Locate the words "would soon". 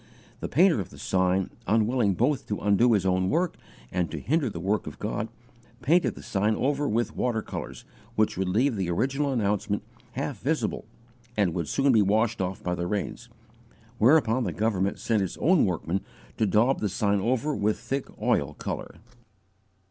11.53-11.91